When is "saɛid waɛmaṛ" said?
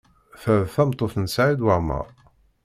1.33-2.05